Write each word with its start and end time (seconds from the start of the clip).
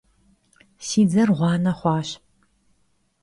Si 0.87 1.01
dzer 1.07 1.29
ğuane 1.37 1.71
xhuaş. 1.79 2.09